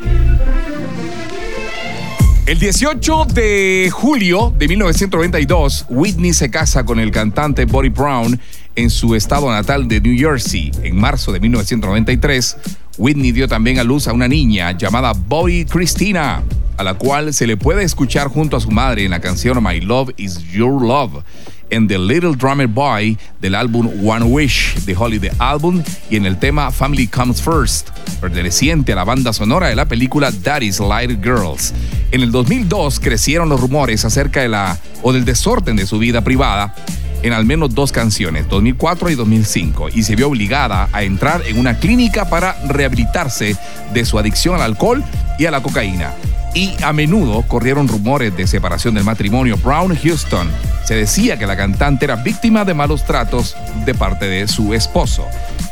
El 2.46 2.58
18 2.58 3.24
de 3.32 3.88
julio 3.90 4.52
de 4.58 4.68
1992, 4.68 5.86
Whitney 5.88 6.34
se 6.34 6.50
casa 6.50 6.84
con 6.84 7.00
el 7.00 7.10
cantante 7.10 7.64
Bobby 7.64 7.88
Brown 7.88 8.38
en 8.76 8.90
su 8.90 9.14
estado 9.14 9.50
natal 9.50 9.88
de 9.88 9.98
New 10.02 10.14
Jersey. 10.14 10.70
En 10.82 10.94
marzo 10.94 11.32
de 11.32 11.40
1993, 11.40 12.56
Whitney 12.98 13.32
dio 13.32 13.48
también 13.48 13.78
a 13.78 13.82
luz 13.82 14.08
a 14.08 14.12
una 14.12 14.28
niña 14.28 14.72
llamada 14.76 15.14
Bobby 15.14 15.64
Christina, 15.64 16.42
a 16.76 16.84
la 16.84 16.92
cual 16.92 17.32
se 17.32 17.46
le 17.46 17.56
puede 17.56 17.82
escuchar 17.82 18.28
junto 18.28 18.58
a 18.58 18.60
su 18.60 18.70
madre 18.70 19.06
en 19.06 19.12
la 19.12 19.20
canción 19.20 19.64
My 19.64 19.80
Love 19.80 20.10
Is 20.18 20.40
Your 20.52 20.82
Love 20.82 21.24
en 21.70 21.88
The 21.88 21.98
Little 21.98 22.36
Drummer 22.36 22.66
Boy 22.66 23.18
del 23.40 23.54
álbum 23.54 23.90
One 24.06 24.24
Wish 24.24 24.84
de 24.84 24.96
Holiday 24.96 25.30
Album 25.38 25.82
y 26.10 26.16
en 26.16 26.26
el 26.26 26.38
tema 26.38 26.70
Family 26.70 27.06
Comes 27.06 27.42
First, 27.42 27.90
perteneciente 28.20 28.92
a 28.92 28.96
la 28.96 29.04
banda 29.04 29.32
sonora 29.32 29.68
de 29.68 29.76
la 29.76 29.86
película 29.86 30.30
Daddy's 30.30 30.80
Light 30.80 31.22
Girls. 31.22 31.74
En 32.10 32.22
el 32.22 32.30
2002 32.30 33.00
crecieron 33.00 33.48
los 33.48 33.60
rumores 33.60 34.04
acerca 34.04 34.40
de 34.42 34.48
la 34.48 34.78
o 35.02 35.12
del 35.12 35.24
desorden 35.24 35.76
de 35.76 35.86
su 35.86 35.98
vida 35.98 36.22
privada 36.22 36.74
en 37.22 37.32
al 37.32 37.46
menos 37.46 37.74
dos 37.74 37.90
canciones, 37.90 38.48
2004 38.50 39.10
y 39.10 39.14
2005, 39.14 39.88
y 39.94 40.02
se 40.02 40.14
vio 40.14 40.28
obligada 40.28 40.90
a 40.92 41.04
entrar 41.04 41.42
en 41.46 41.58
una 41.58 41.78
clínica 41.78 42.28
para 42.28 42.54
rehabilitarse 42.66 43.56
de 43.94 44.04
su 44.04 44.18
adicción 44.18 44.56
al 44.56 44.62
alcohol 44.62 45.02
y 45.38 45.46
a 45.46 45.50
la 45.50 45.62
cocaína 45.62 46.12
y 46.54 46.72
a 46.82 46.92
menudo 46.92 47.42
corrieron 47.42 47.88
rumores 47.88 48.36
de 48.36 48.46
separación 48.46 48.94
del 48.94 49.04
matrimonio 49.04 49.56
Brown-Houston. 49.56 50.48
Se 50.84 50.94
decía 50.94 51.36
que 51.38 51.46
la 51.46 51.56
cantante 51.56 52.04
era 52.04 52.16
víctima 52.16 52.64
de 52.64 52.74
malos 52.74 53.04
tratos 53.04 53.56
de 53.84 53.94
parte 53.94 54.26
de 54.26 54.46
su 54.46 54.72
esposo. 54.72 55.26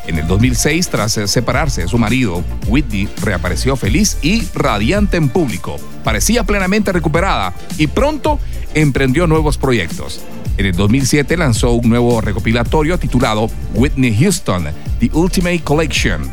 En 0.07 0.19
el 0.19 0.27
2006, 0.27 0.89
tras 0.89 1.13
separarse 1.13 1.83
de 1.83 1.89
su 1.89 1.99
marido, 1.99 2.43
Whitney 2.67 3.09
reapareció 3.23 3.77
feliz 3.77 4.19
y 4.23 4.45
radiante 4.55 5.17
en 5.17 5.29
público. 5.29 5.77
Parecía 6.03 6.43
plenamente 6.43 6.91
recuperada 6.91 7.55
y 7.79 7.87
pronto 7.87 8.41
emprendió 8.75 9.29
nuevos 9.29 9.59
proyectos. 9.59 10.21
En 10.59 10.67
el 10.67 10.75
2007 10.75 11.37
lanzó 11.37 11.73
un 11.73 11.89
nuevo 11.89 12.21
recopilatorio 12.21 12.99
titulado 12.99 13.49
Whitney 13.75 14.15
Houston, 14.19 14.69
The 14.99 15.11
Ultimate 15.15 15.61
Collection. 15.61 16.31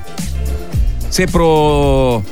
Se 1.09 1.27
prodigó 1.27 2.23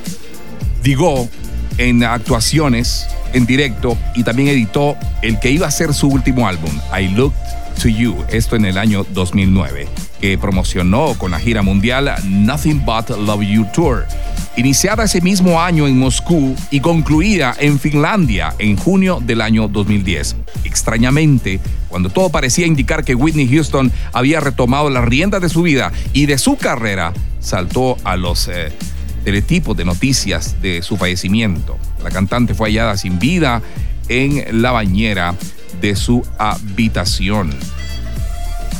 en 1.77 2.03
actuaciones 2.03 3.07
en 3.33 3.45
directo 3.45 3.97
y 4.15 4.23
también 4.23 4.49
editó 4.49 4.95
el 5.21 5.39
que 5.39 5.51
iba 5.51 5.67
a 5.67 5.71
ser 5.71 5.93
su 5.93 6.07
último 6.07 6.47
álbum, 6.47 6.71
I 6.97 7.09
Looked 7.09 7.37
to 7.81 7.89
You, 7.89 8.15
esto 8.29 8.55
en 8.55 8.65
el 8.65 8.77
año 8.77 9.05
2009, 9.11 9.87
que 10.19 10.37
promocionó 10.37 11.13
con 11.17 11.31
la 11.31 11.39
gira 11.39 11.61
mundial 11.61 12.11
Nothing 12.25 12.83
But 12.85 13.09
Love 13.09 13.43
You 13.43 13.67
Tour, 13.73 14.05
iniciada 14.55 15.03
ese 15.03 15.21
mismo 15.21 15.61
año 15.61 15.87
en 15.87 15.97
Moscú 15.97 16.55
y 16.71 16.79
concluida 16.79 17.55
en 17.59 17.79
Finlandia 17.79 18.53
en 18.57 18.77
junio 18.77 19.19
del 19.21 19.41
año 19.41 19.67
2010. 19.67 20.35
Extrañamente, 20.63 21.59
cuando 21.89 22.09
todo 22.09 22.29
parecía 22.29 22.65
indicar 22.65 23.03
que 23.03 23.15
Whitney 23.15 23.47
Houston 23.47 23.91
había 24.11 24.39
retomado 24.39 24.89
la 24.89 25.01
rienda 25.01 25.39
de 25.39 25.49
su 25.49 25.61
vida 25.61 25.91
y 26.13 26.25
de 26.25 26.37
su 26.37 26.57
carrera, 26.57 27.13
saltó 27.39 27.97
a 28.03 28.15
los... 28.15 28.47
Eh, 28.47 28.71
teletipos 29.27 29.75
de 29.75 29.83
noticias 29.83 30.61
de 30.61 30.81
su 30.81 30.95
fallecimiento. 30.95 31.77
La 32.01 32.11
cantante 32.11 32.53
fue 32.53 32.69
hallada 32.69 32.95
sin 32.95 33.19
vida 33.19 33.61
en 34.07 34.61
la 34.61 34.71
bañera 34.71 35.35
de 35.81 35.97
su 35.97 36.25
habitación. 36.37 37.53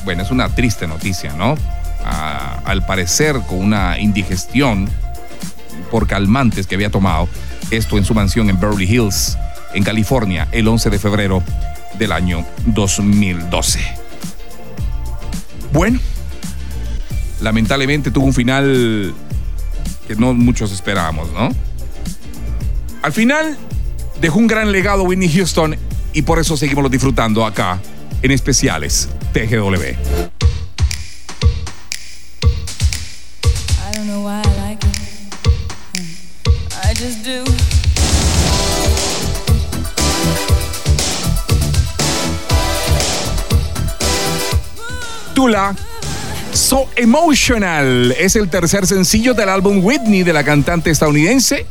Bueno, 0.05 0.23
es 0.23 0.31
una 0.31 0.55
triste 0.55 0.87
noticia, 0.87 1.33
¿no? 1.33 1.57
al 2.63 2.85
parecer 2.85 3.41
con 3.45 3.59
una 3.59 3.99
indigestión 3.99 4.87
por 5.91 6.07
calmantes 6.07 6.65
que 6.65 6.75
había 6.75 6.89
tomado, 6.89 7.27
esto 7.69 7.97
en 7.97 8.05
su 8.05 8.13
mansión 8.13 8.49
en 8.49 8.57
Beverly 8.57 8.85
Hills, 8.85 9.37
en 9.73 9.83
California, 9.83 10.47
el 10.53 10.65
11 10.69 10.89
de 10.89 10.97
febrero 10.97 11.43
del 11.99 12.13
año 12.13 12.45
2012. 12.67 13.81
Bueno, 15.73 15.99
lamentablemente 17.41 18.11
tuvo 18.11 18.27
un 18.27 18.33
final 18.33 19.13
que 20.07 20.15
no 20.15 20.33
muchos 20.33 20.71
esperábamos, 20.71 21.31
¿no? 21.33 21.49
Al 23.01 23.11
final 23.11 23.57
dejó 24.21 24.39
un 24.39 24.47
gran 24.47 24.71
legado 24.71 25.03
Whitney 25.03 25.29
Houston 25.29 25.75
y 26.13 26.21
por 26.21 26.39
eso 26.39 26.57
seguimos 26.57 26.89
disfrutando 26.89 27.45
acá 27.45 27.79
en 28.21 28.31
especiales 28.31 29.09
TGW. 29.33 29.95
Tula 45.33 45.75
So 46.57 46.89
Emotional 46.95 48.15
es 48.17 48.35
el 48.35 48.49
tercer 48.49 48.87
sencillo 48.87 49.35
del 49.35 49.47
álbum 49.47 49.79
Whitney 49.85 50.23
de 50.23 50.33
la 50.33 50.43
cantante 50.43 50.89
estadounidense 50.89 51.67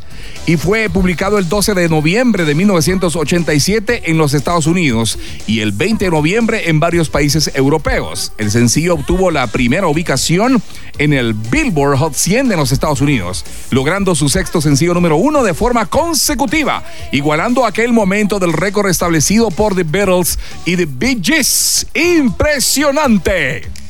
y 0.46 0.56
fue 0.56 0.88
publicado 0.88 1.38
el 1.38 1.48
12 1.48 1.74
de 1.74 1.88
noviembre 1.88 2.44
de 2.44 2.54
1987 2.54 4.02
en 4.08 4.16
los 4.16 4.32
Estados 4.32 4.68
Unidos 4.68 5.18
y 5.48 5.58
el 5.58 5.72
20 5.72 6.04
de 6.04 6.10
noviembre 6.12 6.70
en 6.70 6.78
varios 6.78 7.10
países 7.10 7.50
europeos. 7.54 8.32
El 8.38 8.52
sencillo 8.52 8.94
obtuvo 8.94 9.32
la 9.32 9.48
primera 9.48 9.88
ubicación 9.88 10.62
en 10.98 11.12
el 11.12 11.34
Billboard 11.34 11.98
Hot 11.98 12.14
100 12.14 12.48
de 12.48 12.56
los 12.56 12.70
Estados 12.70 13.00
Unidos, 13.00 13.44
logrando 13.70 14.14
su 14.14 14.28
sexto 14.28 14.60
sencillo 14.60 14.94
número 14.94 15.16
uno 15.16 15.42
de 15.42 15.52
forma 15.52 15.86
consecutiva, 15.86 16.84
igualando 17.10 17.66
aquel 17.66 17.92
momento 17.92 18.38
del 18.38 18.52
récord 18.52 18.88
establecido 18.88 19.50
por 19.50 19.74
The 19.74 19.82
Beatles 19.82 20.38
y 20.64 20.76
The 20.76 20.86
Bee 20.86 21.18
Gees. 21.20 21.88
¡Impresionante! 21.92 23.85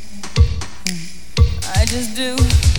I 1.78 1.84
just 1.84 2.14
do. 2.14 2.75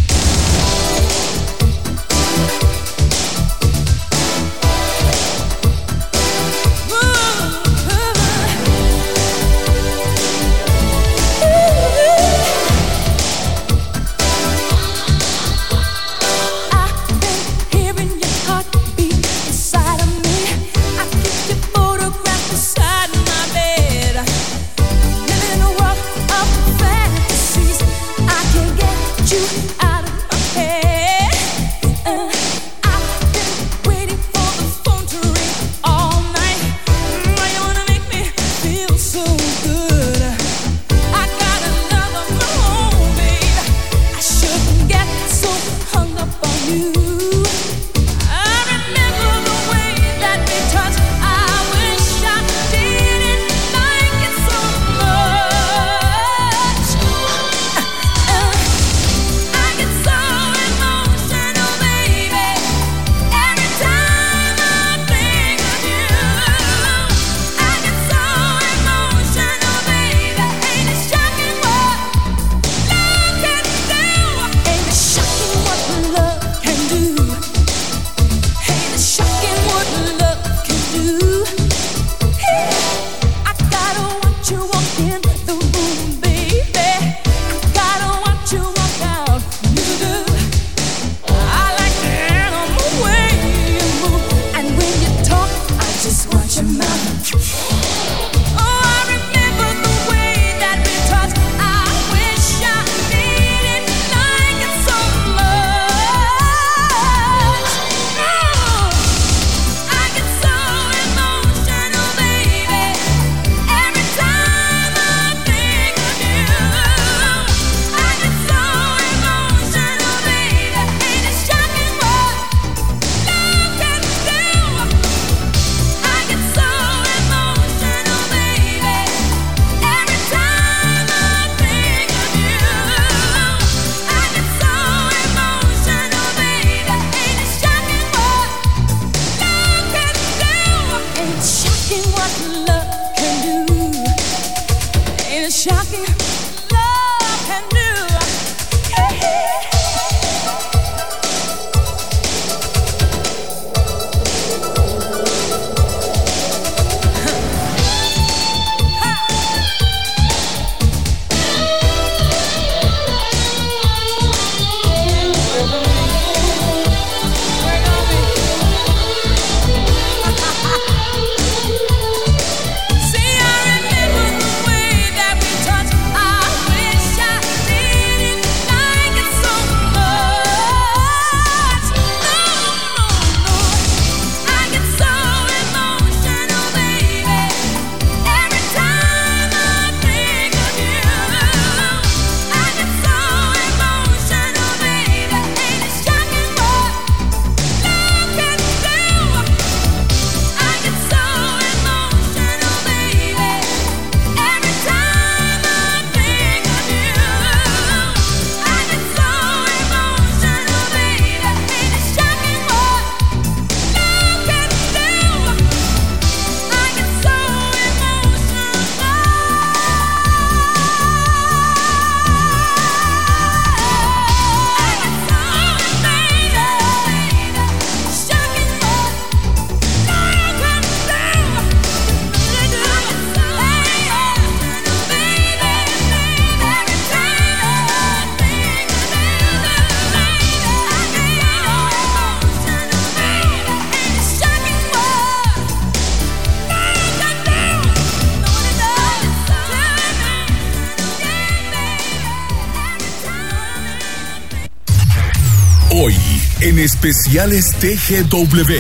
Especiales 256.98 257.74
TGW. 257.80 258.72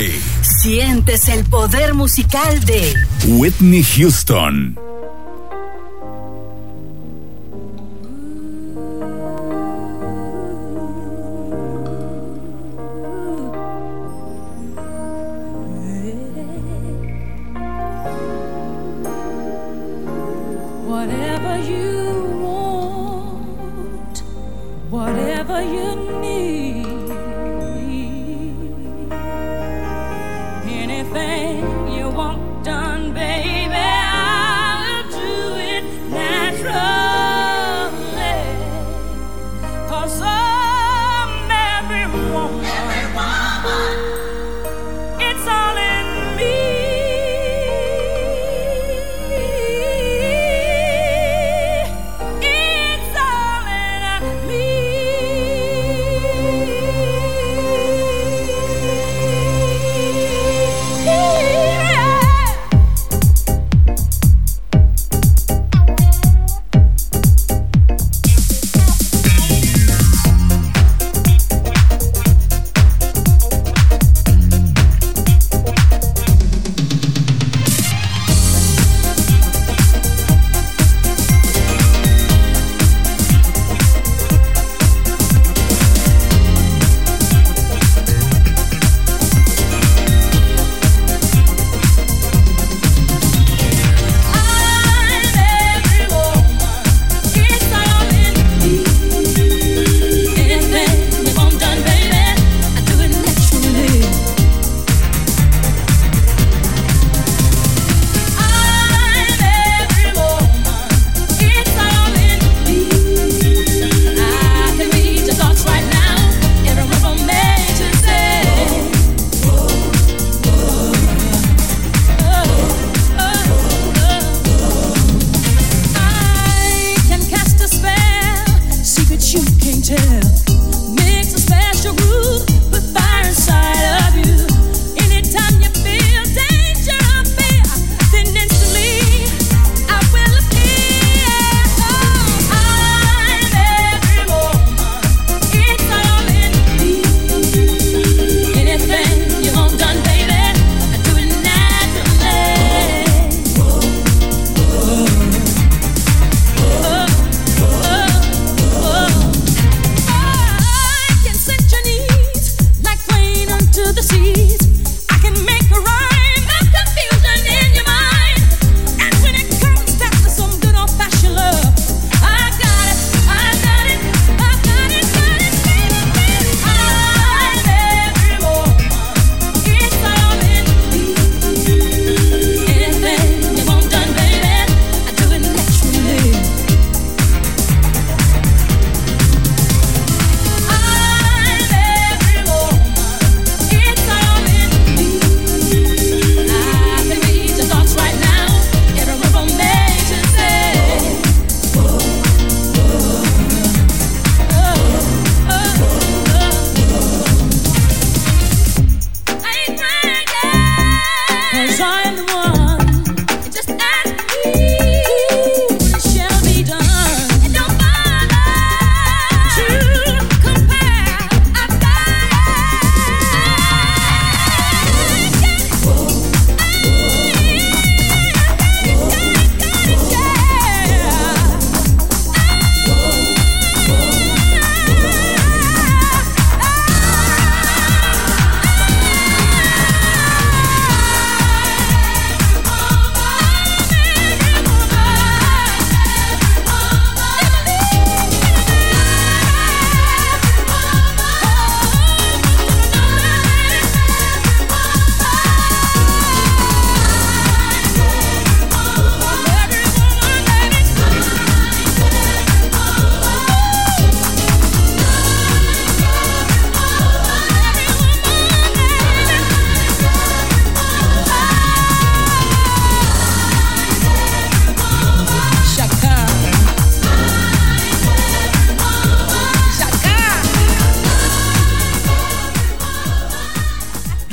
Sientes 0.41 1.29
el 1.29 1.43
poder 1.45 1.93
musical 1.93 2.65
de 2.65 2.95
Whitney 3.27 3.83
Houston. 3.83 4.86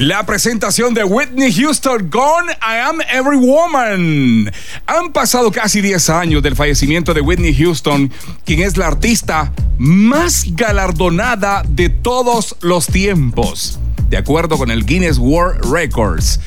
La 0.05 0.27
presentación 0.27 0.93
de 0.93 1.03
Whitney 1.03 1.51
Houston 1.51 2.11
con 2.11 2.45
I 2.51 2.79
Am 2.85 3.01
Every 3.11 3.39
Woman. 3.39 4.53
Han 4.85 5.13
pasado 5.15 5.51
casi 5.51 5.81
10 5.81 6.11
años 6.11 6.43
del 6.43 6.55
fallecimiento 6.55 7.15
de 7.15 7.23
Whitney 7.23 7.55
Houston, 7.55 8.13
quien 8.45 8.61
es 8.61 8.77
la 8.77 8.89
artista 8.89 9.51
más 9.79 10.45
galardonada 10.51 11.63
de 11.67 11.89
todos 11.89 12.55
los 12.61 12.87
tiempos, 12.87 13.81
de 14.11 14.19
acuerdo 14.19 14.59
con 14.59 14.71
el 14.71 14.85
Guinness 14.85 15.17
World 15.17 15.73
Records. 15.73 16.39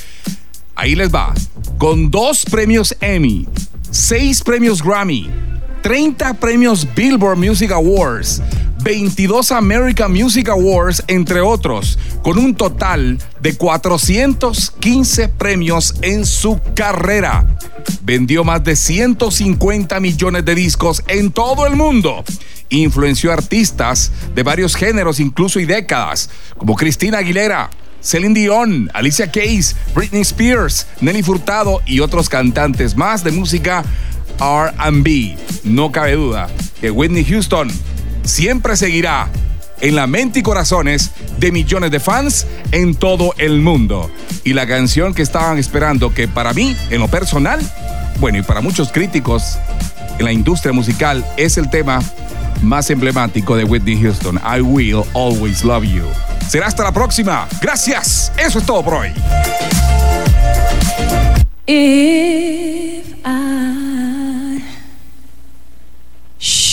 Ahí 0.76 0.93
les 0.93 1.12
va, 1.12 1.34
con 1.80 2.12
dos 2.12 2.45
premios 2.45 2.95
Emmy, 3.01 3.47
seis 3.89 4.43
premios 4.43 4.84
Grammy, 4.84 5.32
30 5.82 6.36
premios 6.36 6.88
Billboard 6.93 7.39
Music 7.39 7.72
Awards, 7.72 8.39
22 8.84 9.51
American 9.51 10.11
Music 10.11 10.49
Awards, 10.49 11.03
entre 11.07 11.41
otros, 11.41 11.97
con 12.21 12.38
un 12.38 12.55
total 12.55 13.17
de 13.41 13.55
415 13.55 15.30
premios 15.30 15.95
en 16.01 16.25
su 16.25 16.59
carrera. 16.75 17.45
Vendió 18.01 18.43
más 18.43 18.63
de 18.63 18.75
150 18.75 19.99
millones 19.99 20.45
de 20.45 20.55
discos 20.55 21.03
en 21.07 21.32
todo 21.32 21.65
el 21.65 21.75
mundo. 21.75 22.23
Influenció 22.69 23.32
artistas 23.32 24.11
de 24.36 24.43
varios 24.43 24.75
géneros, 24.75 25.19
incluso 25.19 25.59
y 25.59 25.65
décadas, 25.65 26.30
como 26.57 26.75
Cristina 26.75 27.19
Aguilera, 27.19 27.69
Celine 28.01 28.39
Dion, 28.39 28.91
Alicia 28.93 29.32
Keys, 29.32 29.75
Britney 29.95 30.21
Spears, 30.21 30.88
Nelly 31.01 31.23
Furtado 31.23 31.82
y 31.86 31.99
otros 31.99 32.30
cantantes 32.30 32.95
más 32.95 33.23
de 33.23 33.32
música 33.32 33.84
RB. 34.39 35.36
No 35.63 35.91
cabe 35.91 36.13
duda 36.13 36.47
que 36.80 36.91
Whitney 36.91 37.25
Houston 37.25 37.71
siempre 38.28 38.75
seguirá 38.78 39.30
en 39.82 39.95
la 39.95 40.07
mente 40.07 40.39
y 40.39 40.43
corazones 40.43 41.11
de 41.38 41.51
millones 41.51 41.91
de 41.91 41.99
fans 41.99 42.47
en 42.71 42.95
todo 42.95 43.34
el 43.38 43.61
mundo. 43.61 44.11
Y 44.43 44.53
la 44.53 44.67
canción 44.67 45.13
que 45.13 45.21
estaban 45.21 45.57
esperando, 45.57 46.13
que 46.13 46.28
para 46.28 46.53
mí, 46.53 46.75
en 46.89 46.99
lo 46.99 47.07
personal, 47.07 47.59
bueno, 48.19 48.39
y 48.39 48.41
para 48.41 48.61
muchos 48.61 48.91
críticos 48.91 49.57
en 50.19 50.25
la 50.25 50.32
industria 50.32 50.73
musical, 50.73 51.25
es 51.38 51.57
el 51.57 51.69
tema 51.69 52.01
más 52.61 52.89
emblemático 52.89 53.55
de 53.55 53.63
Whitney 53.63 54.01
Houston, 54.01 54.39
I 54.43 54.61
Will 54.61 55.03
Always 55.13 55.63
Love 55.63 55.84
You. 55.84 56.05
Será 56.47 56.67
hasta 56.67 56.84
la 56.84 56.91
próxima. 56.91 57.47
Gracias. 57.61 58.32
Eso 58.38 58.59
es 58.59 58.65
todo 58.65 58.84
por 58.84 58.95
hoy. 58.95 59.13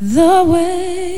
the 0.00 0.44
way. 0.44 1.10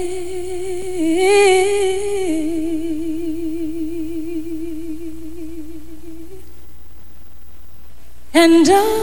And 8.34 8.68
I 8.68 9.02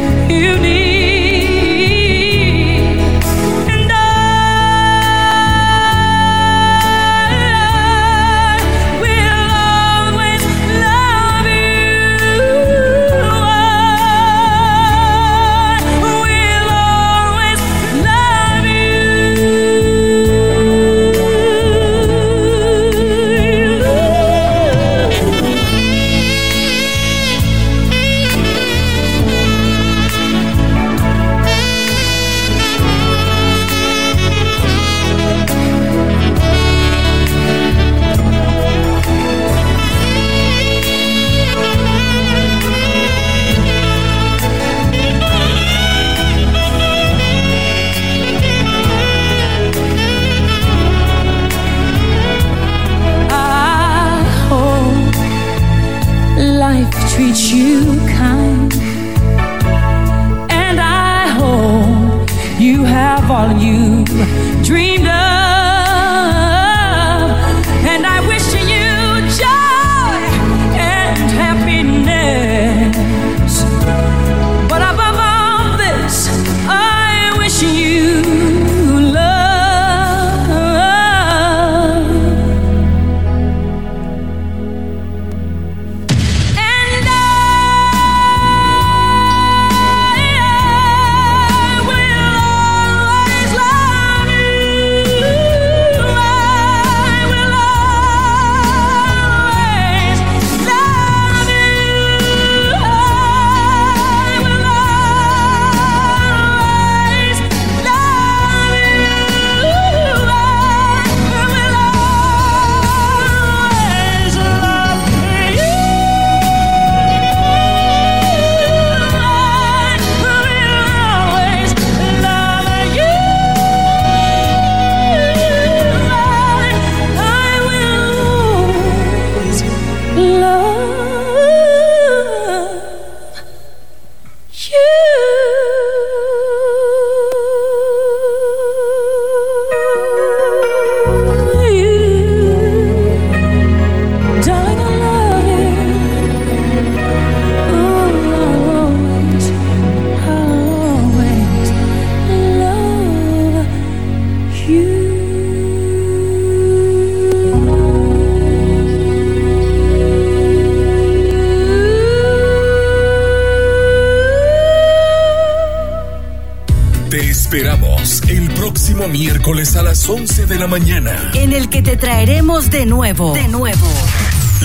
la 170.61 170.67
mañana. 170.67 171.31
En 171.33 171.53
el 171.53 171.69
que 171.69 171.81
te 171.81 171.97
traeremos 171.97 172.69
de 172.69 172.85
nuevo, 172.85 173.33
de 173.33 173.47
nuevo. 173.47 173.87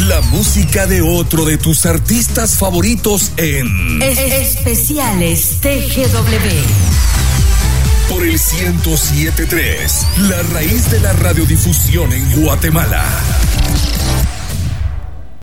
La 0.09 0.20
música 0.20 0.86
de 0.86 1.01
otro 1.01 1.47
de 1.47 1.57
tus 1.57 1.86
artistas 1.86 2.59
favoritos 2.59 3.32
en 3.38 4.03
Especiales 4.03 5.57
TGW. 5.62 6.49
Por 8.11 8.24
el 8.24 8.32
1073, 8.32 10.07
la 10.28 10.42
raíz 10.53 10.90
de 10.90 11.01
la 11.01 11.14
radiodifusión 11.14 12.12
en 12.12 12.42
Guatemala. 12.42 13.03